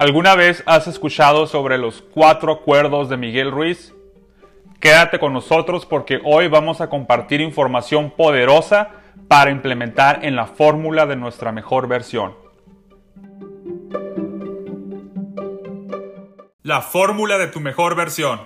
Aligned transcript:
¿Alguna 0.00 0.36
vez 0.36 0.62
has 0.64 0.86
escuchado 0.86 1.48
sobre 1.48 1.76
los 1.76 2.02
cuatro 2.02 2.52
acuerdos 2.52 3.08
de 3.08 3.16
Miguel 3.16 3.50
Ruiz? 3.50 3.92
Quédate 4.78 5.18
con 5.18 5.32
nosotros 5.32 5.86
porque 5.86 6.20
hoy 6.24 6.46
vamos 6.46 6.80
a 6.80 6.88
compartir 6.88 7.40
información 7.40 8.12
poderosa 8.12 8.90
para 9.26 9.50
implementar 9.50 10.24
en 10.24 10.36
la 10.36 10.46
fórmula 10.46 11.04
de 11.04 11.16
nuestra 11.16 11.50
mejor 11.50 11.88
versión. 11.88 12.36
La 16.62 16.80
fórmula 16.80 17.36
de 17.36 17.48
tu 17.48 17.58
mejor 17.58 17.96
versión. 17.96 18.42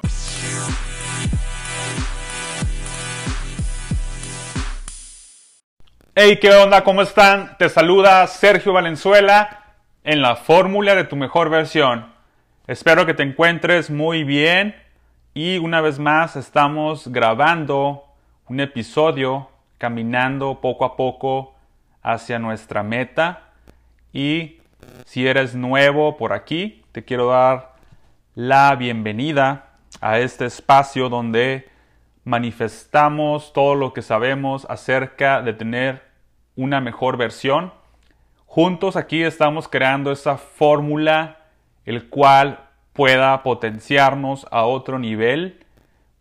Hey, 6.15 6.39
¿qué 6.41 6.51
onda? 6.51 6.83
¿Cómo 6.83 7.03
están? 7.03 7.59
Te 7.59 7.69
saluda 7.69 8.27
Sergio 8.27 8.73
Valenzuela 8.73 9.62
en 10.05 10.21
la 10.21 10.35
fórmula 10.37 10.95
de 10.95 11.05
tu 11.05 11.17
mejor 11.17 11.49
versión. 11.49 12.07
Espero 12.67 13.07
que 13.07 13.15
te 13.15 13.23
encuentres 13.23 13.91
muy 13.91 14.25
bien 14.25 14.75
y 15.33 15.59
una 15.59 15.81
vez 15.81 15.99
más 15.99 16.35
estamos 16.37 17.09
grabando 17.09 18.05
un 18.49 18.61
episodio 18.61 19.49
caminando 19.79 20.61
poco 20.61 20.85
a 20.85 20.97
poco 20.97 21.55
hacia 22.03 22.39
nuestra 22.39 22.83
meta 22.83 23.51
y 24.13 24.59
si 25.05 25.27
eres 25.27 25.55
nuevo 25.55 26.17
por 26.17 26.33
aquí 26.33 26.83
te 26.91 27.05
quiero 27.05 27.29
dar 27.29 27.75
la 28.35 28.75
bienvenida 28.75 29.71
a 30.01 30.19
este 30.19 30.47
espacio 30.47 31.09
donde 31.09 31.69
manifestamos 32.25 33.53
todo 33.53 33.77
lo 33.77 33.93
que 33.93 34.03
sabemos 34.03 34.67
acerca 34.69 35.43
de 35.43 35.53
tener 35.53 36.03
una 36.57 36.81
mejor 36.81 37.17
versión 37.17 37.73
Juntos 38.55 38.97
aquí 38.97 39.23
estamos 39.23 39.67
creando 39.67 40.13
esa 40.13 40.37
fórmula 40.37 41.39
el 41.87 42.11
cual 42.11 42.69
pueda 42.93 43.43
potenciarnos 43.43 44.47
a 44.51 44.65
otro 44.65 44.99
nivel, 44.99 45.65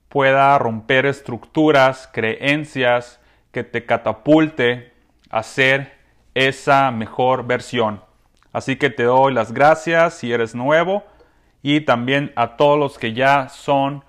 pueda 0.08 0.58
romper 0.58 1.06
estructuras, 1.08 2.10
creencias 2.14 3.20
que 3.52 3.66
te 3.66 3.86
catapulte 3.86 4.94
a 5.30 5.44
ser 5.44 5.94
esa 6.34 6.90
mejor 6.92 7.46
versión. 7.48 8.02
Así 8.54 8.78
que 8.78 8.90
te 8.90 9.04
doy 9.04 9.34
las 9.34 9.52
gracias 9.52 10.14
si 10.14 10.32
eres 10.32 10.56
nuevo 10.56 11.04
y 11.62 11.82
también 11.82 12.32
a 12.38 12.56
todos 12.56 12.80
los 12.80 12.98
que 12.98 13.12
ya 13.12 13.50
son 13.50 14.06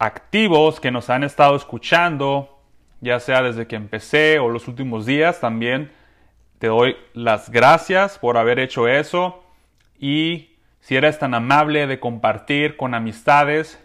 activos, 0.00 0.80
que 0.80 0.90
nos 0.90 1.10
han 1.10 1.22
estado 1.22 1.54
escuchando, 1.54 2.58
ya 3.00 3.20
sea 3.20 3.40
desde 3.40 3.68
que 3.68 3.76
empecé 3.76 4.40
o 4.40 4.48
los 4.48 4.66
últimos 4.66 5.06
días 5.06 5.38
también 5.38 6.01
te 6.62 6.68
doy 6.68 6.96
las 7.12 7.50
gracias 7.50 8.20
por 8.20 8.36
haber 8.36 8.60
hecho 8.60 8.86
eso 8.86 9.42
y 9.98 10.50
si 10.78 10.94
eres 10.94 11.18
tan 11.18 11.34
amable 11.34 11.88
de 11.88 11.98
compartir 11.98 12.76
con 12.76 12.94
amistades, 12.94 13.84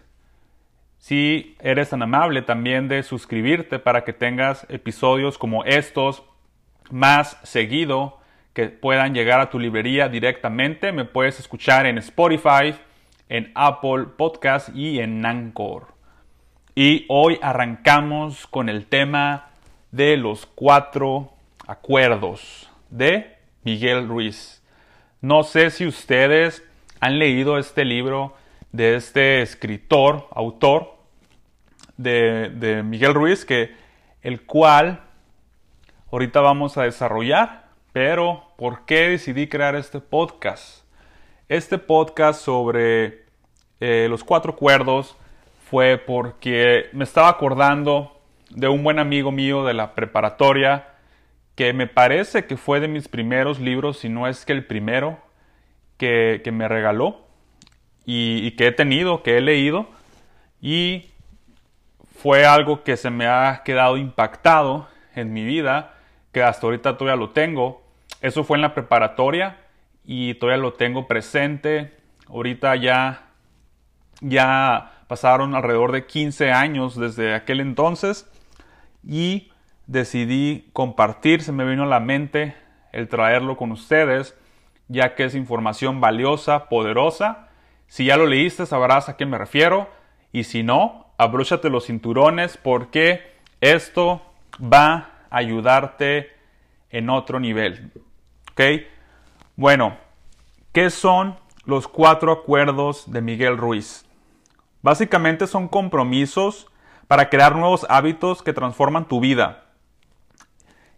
si 1.00 1.56
eres 1.60 1.90
tan 1.90 2.04
amable 2.04 2.44
también 2.44 2.88
de 2.88 3.02
suscribirte 3.02 3.80
para 3.80 4.04
que 4.04 4.14
tengas 4.14 4.68
episodios 4.70 5.40
como 5.40 5.64
estos 5.64 6.22
más 6.92 7.40
seguido 7.42 8.20
que 8.54 8.68
puedan 8.68 9.16
llegar 9.16 9.40
a 9.40 9.50
tu 9.50 9.58
librería 9.58 10.08
directamente, 10.08 10.92
me 10.92 11.06
puedes 11.06 11.40
escuchar 11.40 11.88
en 11.88 11.98
Spotify, 11.98 12.76
en 13.28 13.52
Apple 13.56 14.06
Podcast 14.16 14.70
y 14.76 15.00
en 15.00 15.26
Anchor. 15.26 15.88
Y 16.76 17.06
hoy 17.10 17.40
arrancamos 17.42 18.46
con 18.46 18.70
el 18.70 18.86
tema 18.86 19.50
de 19.90 20.16
los 20.16 20.46
cuatro 20.46 21.34
acuerdos 21.66 22.67
de 22.90 23.38
Miguel 23.64 24.08
Ruiz. 24.08 24.64
No 25.22 25.44
sé 25.44 25.72
si 25.72 25.86
ustedes 25.86 26.64
han 27.00 27.20
leído 27.20 27.58
este 27.58 27.86
libro 27.86 28.36
de 28.72 28.96
este 28.96 29.42
escritor, 29.42 30.28
autor 30.32 30.96
de, 31.98 32.84
Miguel 32.86 33.14
Ruiz, 33.14 33.46
que 33.46 33.76
el 34.22 34.46
cual 34.46 35.02
ahorita 36.12 36.42
vamos 36.42 36.78
a 36.78 36.84
desarrollar. 36.84 37.68
Pero, 37.94 38.52
¿por 38.58 38.86
qué 38.86 39.10
decidí 39.10 39.48
crear 39.48 39.76
este 39.76 40.00
podcast? 40.00 40.84
Este 41.50 41.78
podcast 41.78 42.42
sobre 42.42 43.26
eh, 43.80 44.08
los 44.10 44.24
cuatro 44.24 44.52
acuerdos 44.54 45.18
fue 45.70 45.98
porque 45.98 46.90
me 46.94 47.04
estaba 47.04 47.30
acordando 47.30 48.22
de 48.50 48.68
un 48.68 48.84
buen 48.84 49.00
amigo 49.00 49.32
mío 49.32 49.66
de 49.66 49.74
la 49.74 49.96
preparatoria 49.96 50.97
que 51.58 51.74
me 51.74 51.88
parece 51.88 52.46
que 52.46 52.56
fue 52.56 52.80
de 52.80 52.88
mis 52.88 53.08
primeros 53.08 53.60
libros, 53.60 53.98
si 53.98 54.10
no 54.10 54.28
es 54.28 54.46
que 54.46 54.54
el 54.54 54.68
primero 54.68 55.18
que, 55.98 56.40
me 56.54 56.68
regaló 56.68 57.26
y, 58.06 58.52
que 58.52 58.68
he 58.68 58.72
tenido, 58.72 59.24
que 59.24 59.38
he 59.38 59.42
leído, 59.42 59.88
y 60.62 61.10
fue 62.16 62.46
algo 62.46 62.84
que 62.84 62.96
se 62.96 63.10
me 63.10 63.26
ha 63.26 63.64
quedado 63.66 63.98
impactado 63.98 64.88
en 65.16 65.34
mi 65.34 65.44
vida, 65.46 65.96
que 66.32 66.44
hasta 66.44 66.68
ahorita 66.68 66.96
todavía 66.96 67.20
lo 67.20 67.32
tengo. 67.32 67.82
Eso 68.22 68.44
fue 68.44 68.58
en 68.58 68.62
la 68.62 68.76
preparatoria 68.76 69.58
y 70.06 70.36
todavía 70.36 70.62
lo 70.62 70.74
tengo 70.74 71.08
presente. 71.08 71.98
Ahorita 72.28 72.76
ya, 72.76 73.32
ya 74.22 74.92
pasaron 75.08 75.56
alrededor 75.56 75.92
de 75.92 76.06
15 76.06 76.52
años 76.52 76.96
desde 77.00 77.34
aquel 77.34 77.62
entonces 77.62 78.30
y 79.04 79.52
decidí 79.88 80.70
compartir, 80.74 81.42
se 81.42 81.52
me 81.52 81.66
vino 81.66 81.84
a 81.84 81.88
la 81.88 82.00
mente 82.00 82.56
el 82.92 83.08
traerlo 83.08 83.58
con 83.58 83.72
ustedes, 83.72 84.38
ya 84.88 85.16
que 85.16 85.26
es 85.26 85.36
información 85.36 86.00
valiosa, 86.00 86.70
poderosa. 86.70 87.48
Si 87.88 88.06
ya 88.06 88.18
lo 88.18 88.26
leíste, 88.26 88.66
sabrás 88.66 89.10
a 89.10 89.18
qué 89.18 89.26
me 89.26 89.38
refiero. 89.38 89.90
Y 90.32 90.44
si 90.44 90.62
no, 90.64 91.08
abróchate 91.18 91.70
los 91.70 91.86
cinturones 91.86 92.58
porque 92.58 93.22
esto 93.62 94.22
va 94.62 95.12
a 95.30 95.38
ayudarte 95.38 96.32
en 96.90 97.10
otro 97.10 97.40
nivel. 97.40 97.92
¿Ok? 98.52 98.62
Bueno, 99.56 99.98
¿qué 100.74 100.90
son 100.90 101.38
los 101.66 101.88
cuatro 101.88 102.32
acuerdos 102.32 103.12
de 103.12 103.22
Miguel 103.22 103.58
Ruiz? 103.58 104.06
Básicamente 104.82 105.48
son 105.48 105.68
compromisos 105.68 106.68
para 107.08 107.30
crear 107.30 107.56
nuevos 107.56 107.86
hábitos 107.90 108.44
que 108.44 108.54
transforman 108.54 109.08
tu 109.08 109.20
vida 109.20 109.67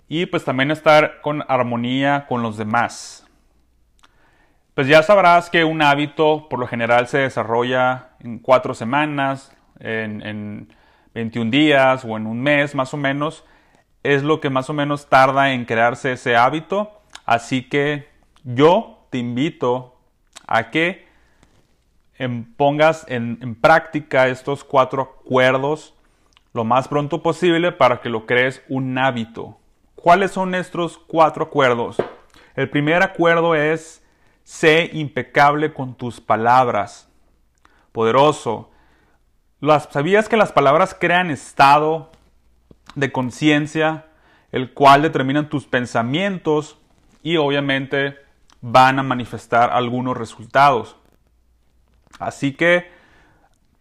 y 0.09 0.25
pues 0.25 0.44
también 0.44 0.72
estar 0.72 1.22
con 1.22 1.46
armonía 1.47 2.25
con 2.28 2.42
los 2.42 2.58
demás. 2.58 3.28
Pues 4.74 4.88
ya 4.88 5.03
sabrás 5.03 5.52
que 5.52 5.64
un 5.64 5.84
hábito 5.84 6.50
por 6.50 6.59
lo 6.59 6.68
general 6.68 7.08
se 7.08 7.20
desarrolla 7.20 8.09
en 8.20 8.40
cuatro 8.40 8.74
semanas, 8.74 9.56
en, 9.80 10.74
21 11.14 11.52
días 11.52 12.06
o 12.06 12.18
en 12.18 12.28
un 12.28 12.42
mes 12.42 12.75
más 12.75 12.94
o 12.94 12.97
menos. 12.97 13.46
Es 14.03 14.24
lo 14.24 14.40
que 14.40 14.50
más 14.50 14.70
o 14.70 14.74
menos 14.74 15.09
tarda 15.09 15.52
en 15.52 15.66
crearse 15.66 16.14
ese 16.14 16.36
hábito. 16.36 17.02
Así 17.26 17.68
que 17.68 18.09
yo 18.44 19.06
te 19.09 19.18
invito 19.18 20.00
a 20.47 20.72
que 20.72 21.08
pongas 22.56 23.06
en, 23.09 23.38
en 23.41 23.56
práctica 23.56 24.28
estos 24.28 24.64
cuatro 24.64 25.20
acuerdos 25.24 25.94
lo 26.53 26.64
más 26.64 26.88
pronto 26.88 27.22
posible 27.22 27.72
para 27.72 28.02
que 28.02 28.09
lo 28.09 28.26
crees 28.26 28.64
un 28.70 28.97
hábito. 28.97 29.59
¿Cuáles 30.02 30.32
son 30.32 30.56
estos 30.56 30.98
cuatro 30.98 31.44
acuerdos? 31.44 31.98
El 32.56 32.70
primer 32.70 33.04
acuerdo 33.04 33.54
es, 33.54 34.02
sé 34.44 34.90
impecable 34.94 35.74
con 35.74 35.94
tus 35.94 36.22
palabras. 36.22 37.10
Poderoso. 37.92 38.72
¿Sabías 39.90 40.30
que 40.30 40.38
las 40.38 40.54
palabras 40.54 40.96
crean 40.98 41.30
estado 41.30 42.12
de 42.96 43.12
conciencia, 43.12 44.06
el 44.54 44.74
cual 44.74 45.02
determinan 45.02 45.50
tus 45.50 45.66
pensamientos 45.66 46.78
y 47.22 47.35
obviamente 47.35 48.20
van 48.62 49.00
a 49.00 49.03
manifestar 49.03 49.70
algunos 49.72 50.16
resultados? 50.16 50.96
Así 52.20 52.53
que 52.53 52.90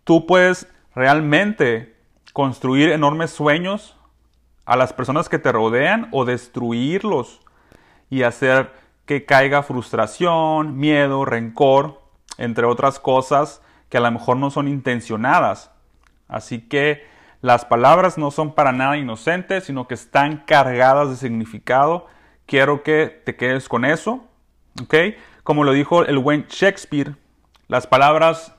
tú 0.02 0.26
puedes 0.26 0.66
realmente 0.96 1.94
construir 2.32 2.90
enormes 2.90 3.30
sueños 3.30 3.94
a 4.68 4.76
las 4.76 4.92
personas 4.92 5.30
que 5.30 5.38
te 5.38 5.50
rodean 5.50 6.08
o 6.12 6.26
destruirlos 6.26 7.40
y 8.10 8.22
hacer 8.22 8.70
que 9.06 9.24
caiga 9.24 9.62
frustración, 9.62 10.76
miedo, 10.76 11.24
rencor, 11.24 12.02
entre 12.36 12.66
otras 12.66 13.00
cosas 13.00 13.62
que 13.88 13.96
a 13.96 14.00
lo 14.02 14.10
mejor 14.10 14.36
no 14.36 14.50
son 14.50 14.68
intencionadas. 14.68 15.70
Así 16.28 16.60
que 16.60 17.06
las 17.40 17.64
palabras 17.64 18.18
no 18.18 18.30
son 18.30 18.54
para 18.54 18.72
nada 18.72 18.98
inocentes, 18.98 19.64
sino 19.64 19.88
que 19.88 19.94
están 19.94 20.44
cargadas 20.44 21.08
de 21.08 21.16
significado. 21.16 22.06
Quiero 22.44 22.82
que 22.82 23.06
te 23.24 23.36
quedes 23.36 23.70
con 23.70 23.86
eso. 23.86 24.26
¿Ok? 24.82 24.94
Como 25.44 25.64
lo 25.64 25.72
dijo 25.72 26.04
el 26.04 26.18
buen 26.18 26.44
Shakespeare, 26.46 27.14
las 27.68 27.86
palabras 27.86 28.54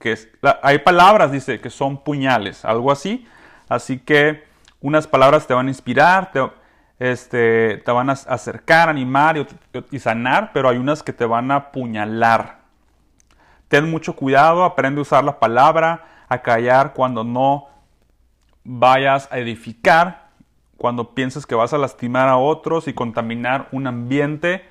que 0.00 0.18
hay 0.64 0.80
palabras, 0.80 1.30
dice, 1.30 1.60
que 1.60 1.70
son 1.70 2.02
puñales, 2.02 2.64
algo 2.64 2.90
así. 2.90 3.24
Así 3.68 4.00
que 4.00 4.50
unas 4.82 5.06
palabras 5.06 5.46
te 5.46 5.54
van 5.54 5.68
a 5.68 5.70
inspirar, 5.70 6.30
este, 6.98 7.78
te 7.78 7.90
van 7.92 8.10
a 8.10 8.12
acercar, 8.12 8.88
animar 8.88 9.38
y, 9.38 9.46
y 9.90 9.98
sanar, 9.98 10.50
pero 10.52 10.68
hay 10.68 10.76
unas 10.76 11.02
que 11.02 11.12
te 11.12 11.24
van 11.24 11.50
a 11.50 11.56
apuñalar. 11.56 12.58
Ten 13.68 13.90
mucho 13.90 14.14
cuidado, 14.14 14.64
aprende 14.64 14.98
a 14.98 15.02
usar 15.02 15.24
la 15.24 15.40
palabra, 15.40 16.04
a 16.28 16.42
callar 16.42 16.92
cuando 16.92 17.24
no 17.24 17.68
vayas 18.64 19.28
a 19.32 19.38
edificar, 19.38 20.30
cuando 20.76 21.14
pienses 21.14 21.46
que 21.46 21.54
vas 21.54 21.72
a 21.72 21.78
lastimar 21.78 22.28
a 22.28 22.36
otros 22.36 22.88
y 22.88 22.92
contaminar 22.92 23.68
un 23.72 23.86
ambiente. 23.86 24.68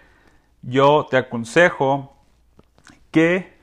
Yo 0.61 1.07
te 1.09 1.17
aconsejo 1.17 2.15
que 3.11 3.57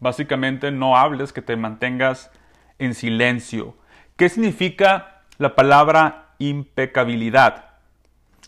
básicamente 0.00 0.70
no 0.70 0.96
hables, 0.96 1.32
que 1.32 1.42
te 1.42 1.56
mantengas 1.56 2.30
en 2.78 2.94
silencio. 2.94 3.74
¿Qué 4.16 4.28
significa 4.28 5.19
la 5.40 5.54
palabra 5.54 6.34
impecabilidad? 6.38 7.70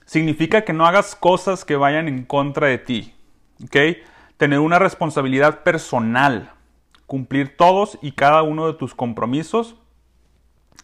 Significa 0.05 0.63
que 0.63 0.75
no 0.75 0.87
hagas 0.87 1.17
cosas 1.17 1.65
que 1.65 1.77
vayan 1.77 2.07
en 2.07 2.25
contra 2.25 2.67
de 2.67 2.77
ti. 2.77 3.15
¿Ok? 3.65 3.77
Tener 4.37 4.59
una 4.59 4.79
responsabilidad 4.79 5.63
personal. 5.63 6.53
Cumplir 7.07 7.57
todos 7.57 7.99
y 8.03 8.13
cada 8.13 8.43
uno 8.43 8.67
de 8.67 8.75
tus 8.75 8.95
compromisos 8.95 9.75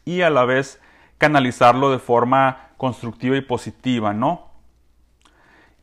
y 0.06 0.22
a 0.22 0.30
la 0.30 0.46
vez 0.46 0.80
canalizarlo 1.18 1.90
de 1.90 1.98
forma 1.98 2.70
constructiva 2.78 3.36
y 3.36 3.42
positiva, 3.42 4.14
¿no? 4.14 4.50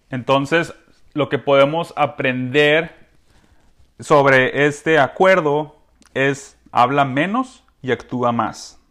Entonces, 0.10 0.74
lo 1.14 1.30
que 1.30 1.38
podemos 1.38 1.94
aprender 1.96 3.10
sobre 4.00 4.66
este 4.66 4.98
acuerdo 4.98 5.76
es 6.16 6.58
habla 6.72 7.06
menos 7.06 7.64
y 7.84 7.92
actúa 7.92 8.32
más. 8.32 8.82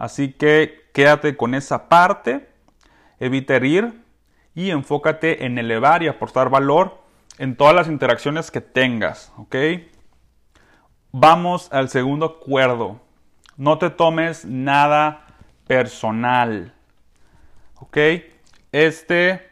Así 0.00 0.32
que 0.32 0.88
quédate 0.94 1.36
con 1.36 1.54
esa 1.54 1.90
parte, 1.90 2.48
evita 3.18 3.56
herir 3.56 4.02
y 4.54 4.70
enfócate 4.70 5.44
en 5.44 5.58
elevar 5.58 6.02
y 6.02 6.08
aportar 6.08 6.48
valor 6.48 7.02
en 7.36 7.54
todas 7.54 7.74
las 7.74 7.86
interacciones 7.86 8.50
que 8.50 8.62
tengas, 8.62 9.30
¿ok? 9.36 9.56
Vamos 11.12 11.70
al 11.70 11.90
segundo 11.90 12.24
acuerdo. 12.24 12.98
No 13.58 13.76
te 13.76 13.90
tomes 13.90 14.46
nada 14.46 15.26
personal, 15.66 16.72
¿ok? 17.74 17.98
Este 18.72 19.50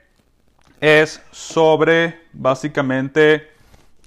es 0.81 1.23
sobre 1.31 2.23
básicamente 2.33 3.51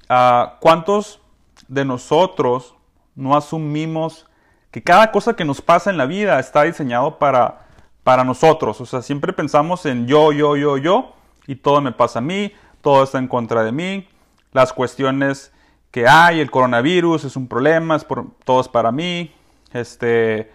uh, 0.09 0.57
cuántos 0.59 1.21
de 1.67 1.85
nosotros 1.85 2.73
no 3.13 3.37
asumimos 3.37 4.25
que 4.71 4.81
cada 4.81 5.12
cosa 5.12 5.35
que 5.35 5.45
nos 5.45 5.62
pasa 5.62 5.89
en 5.89 5.97
la 5.97 6.06
vida 6.06 6.39
está 6.39 6.63
diseñado 6.63 7.19
para, 7.19 7.68
para 8.03 8.23
nosotros. 8.23 8.79
O 8.81 8.85
sea, 8.85 9.01
siempre 9.01 9.33
pensamos 9.33 9.85
en 9.85 10.07
yo, 10.07 10.31
yo, 10.31 10.56
yo, 10.56 10.77
yo, 10.77 11.13
y 11.45 11.56
todo 11.56 11.81
me 11.81 11.91
pasa 11.91 12.19
a 12.19 12.21
mí, 12.21 12.53
todo 12.81 13.03
está 13.03 13.19
en 13.19 13.27
contra 13.27 13.63
de 13.63 13.71
mí, 13.71 14.07
las 14.53 14.73
cuestiones 14.73 15.51
que 15.91 16.07
hay, 16.07 16.39
el 16.39 16.50
coronavirus 16.50 17.25
es 17.25 17.35
un 17.35 17.47
problema, 17.47 17.97
es 17.97 18.06
por, 18.06 18.31
todo 18.45 18.62
es 18.62 18.69
para 18.69 18.91
mí, 18.91 19.33
este, 19.73 20.51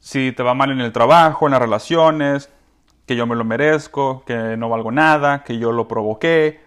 si 0.00 0.32
te 0.32 0.42
va 0.42 0.54
mal 0.54 0.72
en 0.72 0.80
el 0.80 0.92
trabajo, 0.92 1.46
en 1.46 1.52
las 1.52 1.60
relaciones, 1.60 2.50
que 3.06 3.14
yo 3.14 3.26
me 3.26 3.36
lo 3.36 3.44
merezco, 3.44 4.24
que 4.26 4.56
no 4.56 4.68
valgo 4.68 4.90
nada, 4.90 5.44
que 5.44 5.58
yo 5.58 5.70
lo 5.70 5.86
provoqué. 5.86 6.60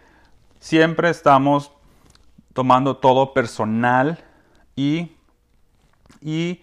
Siempre 0.60 1.10
estamos 1.10 1.74
tomando 2.54 2.98
todo 2.98 3.34
personal 3.34 4.24
y, 4.76 5.12
y 6.22 6.62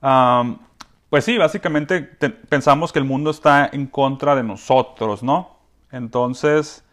pues 0.00 1.24
sí, 1.24 1.38
básicamente 1.38 2.02
pensamos 2.48 2.92
que 2.92 2.98
el 2.98 3.04
mundo 3.04 3.30
está 3.30 3.68
en 3.72 3.86
contra 3.86 4.34
de 4.34 4.42
nosotros, 4.42 5.22
¿no? 5.22 5.56
Entonces, 5.90 6.84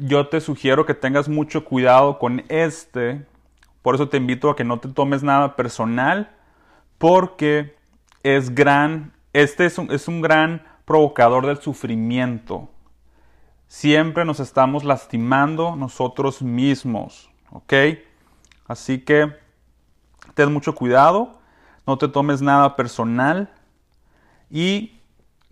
yo 0.00 0.28
te 0.28 0.40
sugiero 0.40 0.86
que 0.86 0.94
tengas 0.94 1.28
mucho 1.28 1.64
cuidado 1.64 2.18
con 2.18 2.44
este. 2.48 3.26
Por 3.82 3.94
eso 3.94 4.08
te 4.08 4.16
invito 4.16 4.50
a 4.50 4.56
que 4.56 4.64
no 4.64 4.80
te 4.80 4.88
tomes 4.88 5.22
nada 5.22 5.56
personal, 5.56 6.30
porque 6.98 7.76
es 8.22 8.54
gran, 8.54 9.12
este 9.32 9.66
es 9.66 9.78
un, 9.78 9.90
es 9.90 10.08
un 10.08 10.20
gran 10.20 10.66
provocador 10.84 11.46
del 11.46 11.58
sufrimiento. 11.58 12.68
Siempre 13.66 14.24
nos 14.24 14.40
estamos 14.40 14.84
lastimando 14.84 15.76
nosotros 15.76 16.42
mismos, 16.42 17.30
¿ok? 17.50 17.74
Así 18.66 19.00
que 19.00 19.32
ten 20.34 20.52
mucho 20.52 20.74
cuidado, 20.74 21.37
no 21.88 21.96
te 21.96 22.06
tomes 22.06 22.42
nada 22.42 22.76
personal. 22.76 23.48
Y 24.50 25.00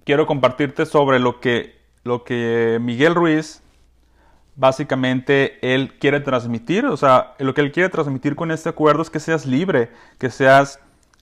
quiero 0.04 0.26
compartirte 0.26 0.84
sobre 0.84 1.18
lo 1.18 1.40
que, 1.40 1.80
lo 2.04 2.24
que 2.24 2.78
Miguel 2.80 3.14
Ruiz 3.14 3.62
básicamente 4.54 5.58
él 5.74 5.98
quiere 5.98 6.20
transmitir, 6.20 6.86
o 6.86 6.96
sea, 6.96 7.34
lo 7.38 7.52
que 7.54 7.62
él 7.62 7.72
quiere 7.72 7.88
transmitir 7.88 8.36
con 8.36 8.50
este 8.50 8.68
acuerdo 8.68 9.02
es 9.02 9.10
que 9.10 9.20
seas 9.20 9.44
libre, 9.44 9.90
que 10.18 10.30
seas 10.30 10.78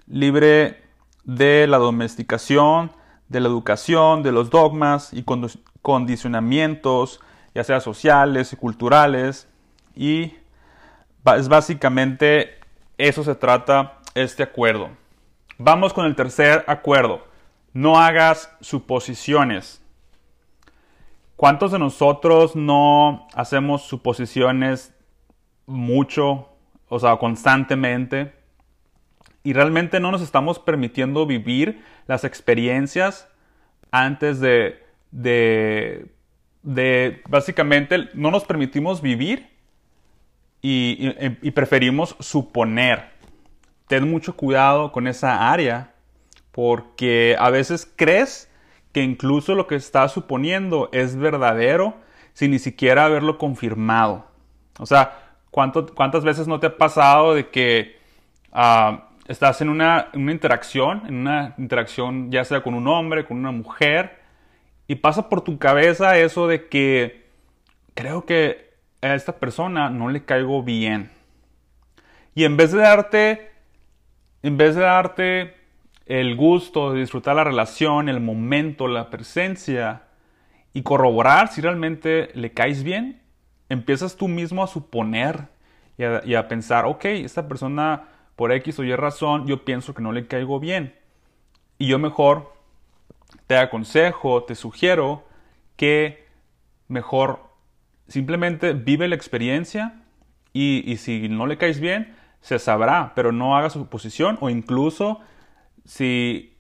libre 0.07 0.83
de 1.25 1.67
la 1.69 1.79
domesticación, 1.79 2.93
de 3.29 3.41
la 3.41 3.49
educación, 3.49 4.23
de 4.23 4.33
los 4.33 4.51
dogmas 4.51 5.13
y 5.13 5.25
condicionamientos, 5.83 7.21
ya 7.55 7.65
sea 7.65 7.81
sociales 7.81 8.53
y 8.53 8.57
culturales, 8.57 9.49
y 9.97 10.35
es 11.37 11.49
básicamente 11.49 12.59
eso 12.99 13.25
se 13.25 13.35
trata 13.35 13.99
este 14.15 14.43
acuerdo. 14.43 14.91
Vamos 15.59 15.93
con 15.93 16.07
el 16.07 16.17
tercer 16.17 16.65
acuerdo. 16.67 17.27
No 17.73 17.99
hagas 17.99 18.55
suposiciones. 18.61 19.83
¿Cuántos 21.37 21.73
de 21.73 21.79
nosotros 21.79 22.55
no 22.55 23.27
hacemos 23.35 23.83
suposiciones 23.83 24.95
mucho, 25.67 26.49
o 26.89 26.99
sea, 26.99 27.17
constantemente? 27.17 28.33
Y 29.43 29.53
realmente 29.53 30.01
no 30.01 30.11
nos 30.11 30.23
estamos 30.23 30.59
permitiendo 30.59 31.27
vivir 31.27 31.85
las 32.07 32.25
experiencias 32.25 33.29
antes 33.91 34.41
de, 34.41 34.83
de, 35.11 36.07
de 36.63 37.23
básicamente, 37.29 38.09
no 38.15 38.31
nos 38.31 38.45
permitimos 38.45 39.03
vivir 39.03 39.55
y, 40.67 41.51
preferimos 41.51 42.17
suponer. 42.21 43.14
Ten 43.87 44.11
mucho 44.11 44.37
cuidado 44.37 44.93
con 44.93 45.07
esa 45.07 45.53
área 45.53 45.95
porque 46.53 47.37
a 47.39 47.51
veces 47.51 47.91
crees 47.97 48.51
que 48.93 49.03
incluso 49.03 49.55
lo 49.55 49.67
que 49.67 49.75
estás 49.75 50.13
suponiendo 50.13 50.89
es 50.93 51.17
verdadero 51.17 51.97
sin 52.33 52.53
ni 52.53 52.59
siquiera 52.59 53.05
haberlo 53.05 53.39
confirmado. 53.39 54.27
O 54.79 54.87
sea, 54.87 55.37
¿cuántas 55.51 56.25
veces 56.25 56.47
no 56.47 56.61
te 56.61 56.69
ha 56.69 56.77
pasado 56.77 57.35
de 57.35 57.49
que 57.51 57.99
ah, 58.53 59.09
estás 59.27 59.61
en 59.61 59.69
una, 59.69 60.09
una, 60.15 60.33
interacción, 60.33 61.03
en 61.07 61.17
una 61.17 61.55
interacción 61.59 62.31
ya 62.31 62.45
sea 62.45 62.63
con 62.63 62.75
un 62.75 62.87
hombre, 62.87 63.25
con 63.25 63.39
una 63.39 63.51
mujer, 63.51 64.21
y 64.87 64.97
pasa 64.97 65.29
por 65.29 65.41
tu 65.41 65.59
cabeza 65.59 66.19
eso 66.19 66.47
de 66.47 66.69
que 66.69 67.27
creo 67.95 68.27
que 68.27 68.75
a 69.01 69.15
esta 69.15 69.37
persona 69.37 69.91
no 69.91 70.09
le 70.09 70.25
caigo 70.25 70.63
bien. 70.63 71.11
Y 72.35 72.45
en 72.45 72.57
vez 72.57 72.73
de 72.73 72.79
darte, 72.79 73.51
en 74.47 74.57
vez 74.57 74.77
de 74.77 74.83
darte 74.83 75.55
el 76.07 76.37
gusto 76.37 76.93
de 76.93 77.01
disfrutar 77.01 77.35
la 77.35 77.45
relación, 77.45 78.09
el 78.09 78.21
momento, 78.21 78.87
la 78.87 79.11
presencia 79.11 80.03
y 80.73 80.83
corroborar 80.83 81.49
si 81.49 81.61
realmente 81.61 82.31
le 82.35 82.53
caes 82.53 82.85
bien, 82.85 83.21
empiezas 83.69 84.17
tú 84.17 84.29
mismo 84.29 84.63
a 84.63 84.67
suponer 84.67 85.49
y 85.99 86.05
a, 86.05 86.23
y 86.25 86.37
pensar, 86.49 86.85
ok, 86.87 87.05
esta 87.07 87.49
persona 87.49 88.09
por 88.37 88.53
X 88.53 88.79
o 88.79 88.85
Y 88.85 88.95
razón, 88.95 89.47
yo 89.47 89.65
pienso 89.65 89.95
que 89.95 90.03
no 90.03 90.13
le 90.13 90.27
caigo 90.27 90.61
bien. 90.61 90.95
Y 91.79 91.89
yo 91.89 91.99
mejor 91.99 92.53
te 93.47 93.57
aconsejo, 93.57 94.45
te 94.45 94.55
sugiero 94.55 95.25
que 95.77 96.25
mejor 96.89 97.55
Simplemente 98.09 98.75
vive 98.75 99.09
la 99.09 99.15
experiencia 99.15 100.03
y, 100.53 100.97
si 100.99 101.29
no 101.29 101.47
le 101.47 101.57
caes 101.57 101.81
bien, 101.81 102.15
se 102.45 102.59
sabrá, 102.59 103.13
pero 103.15 103.33
no 103.33 103.57
haga 103.57 103.71
su 103.71 103.87
posición 103.87 104.37
o 104.43 104.51
incluso 104.51 105.19
si, 105.87 106.59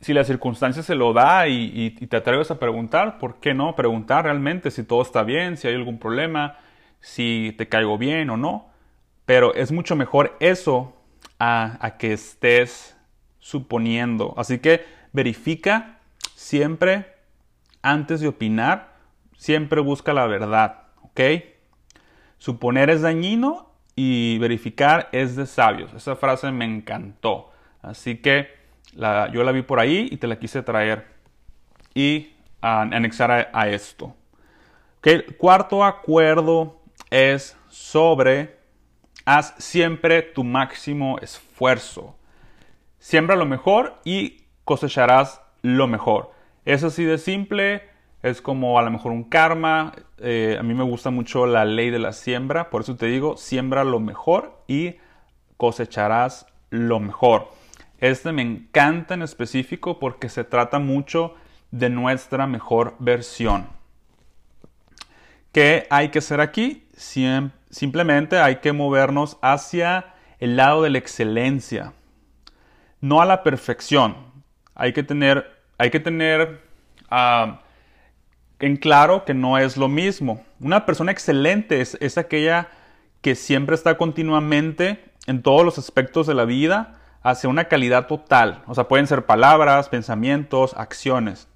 si 0.00 0.14
la 0.14 0.24
circunstancia 0.24 0.82
se 0.82 0.94
lo 0.94 1.12
da 1.12 1.46
y, 1.46 1.90
te 1.90 2.16
atreves 2.16 2.50
a 2.50 2.58
preguntar, 2.58 3.18
¿por 3.18 3.38
qué 3.38 3.52
no 3.52 3.76
preguntar 3.76 4.24
realmente 4.24 4.70
si 4.70 4.82
todo 4.82 5.02
está 5.02 5.24
bien, 5.24 5.58
si 5.58 5.68
hay 5.68 5.74
algún 5.74 5.98
problema, 5.98 6.56
si 7.00 7.54
te 7.58 7.68
caigo 7.68 7.98
bien 7.98 8.30
o 8.30 8.38
no? 8.38 8.70
Pero 9.26 9.52
es 9.52 9.72
mucho 9.72 9.94
mejor 9.94 10.38
eso 10.40 10.96
a, 11.38 11.84
a 11.84 11.98
que 11.98 12.14
estés 12.14 12.96
suponiendo. 13.38 14.32
Así 14.38 14.58
que 14.58 14.86
verifica 15.12 15.98
siempre 16.34 17.14
antes 17.82 18.22
de 18.22 18.28
opinar, 18.28 18.94
siempre 19.36 19.82
busca 19.82 20.14
la 20.14 20.26
verdad. 20.26 20.84
¿Ok? 21.02 21.20
Suponer 22.38 22.88
es 22.88 23.02
dañino 23.02 23.65
y 23.96 24.38
verificar 24.38 25.08
es 25.10 25.34
de 25.34 25.46
sabios. 25.46 25.92
Esa 25.94 26.14
frase 26.14 26.52
me 26.52 26.66
encantó. 26.66 27.50
Así 27.80 28.18
que 28.18 28.48
yo 28.94 29.42
la 29.42 29.52
vi 29.52 29.62
por 29.62 29.80
ahí 29.80 30.08
y 30.12 30.18
te 30.18 30.26
la 30.26 30.38
quise 30.38 30.62
traer. 30.62 31.06
Y 31.94 32.34
anexar 32.60 33.50
a, 33.52 33.68
esto. 33.68 34.14
El 35.02 35.36
cuarto 35.36 35.84
acuerdo 35.84 36.80
es 37.10 37.56
sobre 37.68 38.56
haz 39.24 39.54
siempre 39.58 40.22
tu 40.22 40.44
máximo 40.44 41.18
esfuerzo. 41.20 42.16
Siembra 42.98 43.36
lo 43.36 43.46
mejor 43.46 44.00
y 44.04 44.44
cosecharás 44.64 45.40
lo 45.62 45.86
mejor. 45.86 46.32
Es 46.64 46.82
así 46.82 47.04
de 47.04 47.18
simple, 47.18 47.88
es 48.26 48.42
como 48.42 48.78
a 48.78 48.82
lo 48.82 48.90
mejor 48.90 49.12
un 49.12 49.24
karma. 49.24 49.92
Eh, 50.18 50.56
a 50.58 50.62
mí 50.62 50.74
me 50.74 50.82
gusta 50.82 51.10
mucho 51.10 51.46
la 51.46 51.64
ley 51.64 51.90
de 51.90 52.00
la 52.00 52.12
siembra, 52.12 52.70
por 52.70 52.82
eso 52.82 52.96
te 52.96 53.06
digo, 53.06 53.36
siembra 53.36 53.84
lo 53.84 54.00
mejor 54.00 54.62
y 54.66 54.96
cosecharás 55.56 56.46
lo 56.70 56.98
mejor. 56.98 57.48
Este 57.98 58.32
me 58.32 58.42
encanta 58.42 59.14
en 59.14 59.22
específico 59.22 59.98
porque 59.98 60.28
se 60.28 60.42
trata 60.42 60.78
mucho 60.78 61.34
de 61.70 61.88
nuestra 61.88 62.46
mejor 62.46 62.96
versión. 62.98 63.68
¿Qué 65.52 65.86
hay 65.90 66.10
que 66.10 66.18
hacer 66.18 66.40
aquí? 66.40 66.82
simplemente 67.68 68.38
hay 68.38 68.56
que 68.56 68.72
movernos 68.72 69.36
hacia 69.42 70.14
el 70.38 70.56
lado 70.56 70.82
de 70.82 70.88
la 70.88 70.96
excelencia, 70.96 71.92
no 73.02 73.20
a 73.20 73.26
la 73.26 73.42
perfección. 73.42 74.16
Hay 74.74 74.94
que 74.94 75.02
tener, 75.02 75.60
hay 75.76 75.90
que 75.90 76.00
tener 76.00 76.62
ah, 77.10 77.60
en 78.58 78.76
claro 78.76 79.24
que 79.24 79.34
no 79.34 79.58
es 79.58 79.76
lo 79.76 79.88
mismo. 79.88 80.44
Una 80.60 80.86
persona 80.86 81.12
excelente 81.12 81.80
es, 81.80 81.96
es 82.00 82.18
aquella 82.18 82.68
que 83.20 83.34
siempre 83.34 83.74
está 83.74 83.96
continuamente 83.96 85.04
en 85.26 85.42
todos 85.42 85.64
los 85.64 85.78
aspectos 85.78 86.26
de 86.26 86.34
la 86.34 86.44
vida 86.44 87.00
hacia 87.22 87.50
una 87.50 87.64
calidad 87.64 88.06
total. 88.06 88.62
O 88.66 88.74
sea, 88.74 88.88
pueden 88.88 89.06
ser 89.06 89.26
palabras, 89.26 89.88
pensamientos, 89.88 90.74
acciones. 90.76 91.48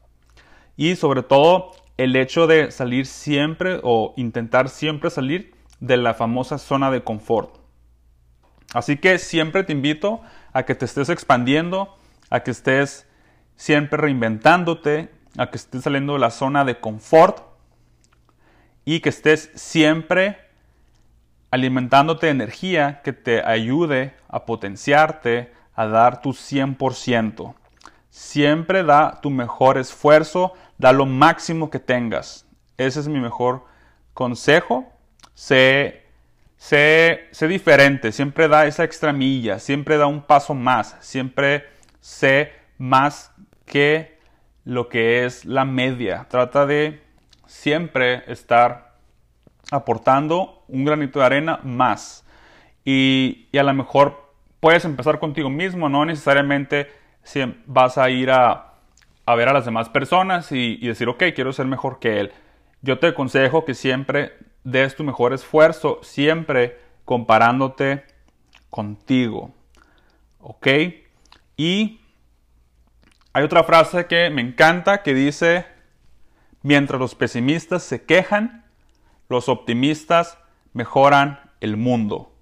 Y 0.77 0.97
sobre 0.97 1.23
todo 1.23 1.73
el 1.97 2.17
hecho 2.17 2.47
de 2.47 2.71
salir 2.71 3.07
siempre 3.07 3.81
o 3.83 4.15
intentar 4.17 4.69
siempre 4.69 5.11
salir 5.11 5.55
de 5.79 5.97
la 5.97 6.15
famosa 6.15 6.59
zona 6.59 6.91
de 6.91 7.05
confort. 7.05 7.57
Así 8.73 8.97
que 8.97 9.19
siempre 9.19 9.65
te 9.65 9.73
invito 9.73 10.23
a 10.53 10.65
que 10.65 10.75
te 10.75 10.85
estés 10.85 11.09
expandiendo, 11.09 11.97
a 12.31 12.41
que 12.41 12.51
estés 12.51 13.07
siempre 13.57 13.99
reinventándote, 13.99 15.11
a 15.37 15.51
que 15.51 15.57
estés 15.57 15.85
saliendo 15.85 16.15
de 16.15 16.19
la 16.19 16.31
zona 16.31 16.65
de 16.65 16.81
confort 16.81 17.43
y 18.85 19.01
que 19.01 19.09
estés 19.09 19.51
siempre 19.55 20.39
alimentándote 21.51 22.27
de 22.27 22.33
energía 22.33 23.01
que 23.03 23.13
te 23.13 23.45
ayude 23.45 24.15
a 24.29 24.45
potenciarte, 24.47 25.53
a 25.75 25.87
dar 25.87 26.23
tu 26.23 26.31
100%. 26.31 27.55
Siempre 28.11 28.83
da 28.83 29.21
tu 29.21 29.31
mejor 29.31 29.79
esfuerzo, 29.79 30.53
da 30.79 30.93
lo 30.93 31.07
máximo 31.07 31.71
que 31.71 31.79
tengas. 31.79 32.47
Ese 32.77 33.01
es 33.01 33.09
mi 33.09 33.21
mejor 33.21 33.65
consejo. 34.15 34.93
Sé, 35.35 36.07
sé, 36.57 37.29
sé 37.31 37.49
diferente, 37.49 38.13
siempre 38.13 38.49
da 38.49 38.67
esa 38.67 38.85
extra 38.85 39.13
milla, 39.13 39.59
siempre 39.59 39.97
da 39.97 40.07
un 40.07 40.23
paso 40.23 40.55
más, 40.55 40.97
siempre 41.01 41.69
sé 42.01 42.53
más 42.79 43.33
que 43.65 44.20
lo 44.71 44.89
que 44.89 45.25
es 45.25 45.45
la 45.47 45.65
media. 45.65 46.29
Trata 46.31 46.65
de 46.65 47.03
siempre 47.45 48.23
estar 48.31 48.95
aportando 49.73 50.63
un 50.69 50.85
granito 50.85 51.19
de 51.19 51.25
arena 51.25 51.59
más. 51.65 52.25
Y, 52.85 53.49
a 53.59 53.65
lo 53.65 53.75
mejor 53.75 54.33
puedes 54.61 54.85
empezar 54.85 55.19
contigo 55.19 55.51
mismo, 55.51 55.89
no 55.89 56.05
necesariamente 56.05 56.89
vas 57.67 57.99
a 57.99 58.11
ir 58.11 58.31
a, 58.31 58.75
ver 59.27 59.49
a 59.49 59.53
las 59.53 59.65
demás 59.65 59.89
personas 59.89 60.53
y, 60.53 60.79
y, 60.81 60.87
decir, 60.87 61.09
ok, 61.09 61.25
quiero 61.35 61.53
ser 61.53 61.67
mejor 61.67 61.99
que 61.99 62.21
él. 62.21 62.33
Yo 62.81 63.01
te 63.01 63.09
aconsejo 63.09 63.65
que 63.65 63.75
siempre 63.75 64.35
des 64.63 64.95
tu 64.95 65.03
mejor 65.03 65.33
esfuerzo, 65.33 65.99
siempre 66.03 66.79
comparándote 67.05 68.05
contigo. 68.71 69.51
¿Ok? 70.39 70.69
Y 71.57 72.00
hay 73.33 73.45
otra 73.45 73.65
frase 73.65 74.07
que 74.07 74.31
me 74.31 74.43
encanta 74.43 75.03
que 75.03 75.15
dice, 75.15 75.67
mientras 76.63 77.01
los 77.01 77.15
pesimistas 77.15 77.83
se 77.83 78.05
quejan, 78.05 78.65
los 79.29 79.49
optimistas 79.49 80.39
mejoran 80.73 81.41
el 81.61 81.77
mundo. 81.77 82.33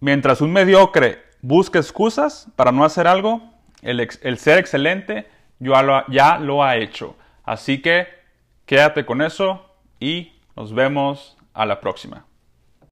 Mientras 0.00 0.40
un 0.40 0.52
mediocre 0.52 1.22
busca 1.42 1.78
excusas 1.78 2.48
para 2.56 2.72
no 2.72 2.84
hacer 2.84 3.06
algo, 3.06 3.42
el, 3.82 4.38
ser 4.38 4.58
excelente 4.58 5.28
ya 5.58 5.82
lo, 5.82 6.06
ya 6.08 6.38
lo 6.38 6.64
ha 6.64 6.76
hecho. 6.76 7.16
Así 7.44 7.82
que 7.82 8.08
quédate 8.64 9.04
con 9.04 9.20
eso 9.20 9.66
y 9.98 10.32
nos 10.56 10.72
vemos 10.72 11.36
a 11.52 11.66
la 11.66 11.80
próxima. 11.80 12.26